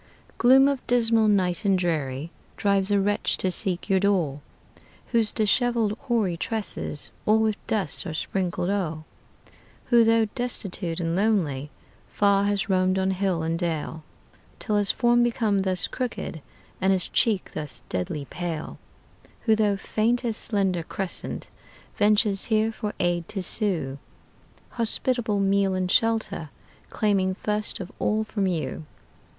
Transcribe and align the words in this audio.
Gloom 0.39 0.67
of 0.67 0.83
dismal 0.87 1.27
night 1.27 1.63
and 1.63 1.77
dreary 1.77 2.31
Drives 2.57 2.89
a 2.89 2.99
wretch 2.99 3.37
to 3.37 3.51
seek 3.51 3.87
your 3.87 3.99
door, 3.99 4.39
Whose 5.11 5.31
disheveled 5.31 5.95
hoary 6.05 6.37
tresses 6.37 7.11
All 7.27 7.37
with 7.39 7.67
dust 7.67 8.07
are 8.07 8.13
sprinkled 8.15 8.71
o'er; 8.71 9.03
Who, 9.91 10.03
though 10.03 10.25
destitute 10.33 10.99
and 10.99 11.15
lonely, 11.15 11.69
Far 12.09 12.45
has 12.45 12.67
roamed 12.67 12.97
on 12.97 13.11
hill 13.11 13.43
and 13.43 13.59
dale, 13.59 14.01
Till 14.57 14.77
his 14.77 14.89
form 14.89 15.21
became 15.21 15.61
thus 15.61 15.87
crooked, 15.87 16.41
And 16.81 16.91
his 16.91 17.07
cheek 17.07 17.51
thus 17.53 17.83
deadly 17.87 18.25
pale; 18.25 18.79
Who, 19.41 19.55
though 19.55 19.77
faint 19.77 20.25
as 20.25 20.35
slender 20.35 20.81
crescent, 20.81 21.47
Ventures 21.97 22.45
here 22.45 22.71
for 22.71 22.95
aid 22.99 23.27
to 23.27 23.43
sue, 23.43 23.99
Hospitable 24.69 25.39
meal 25.39 25.75
and 25.75 25.91
shelter 25.91 26.49
Claiming 26.89 27.35
first 27.35 27.79
of 27.79 27.91
all 27.99 28.23
from 28.23 28.47
you. 28.47 28.87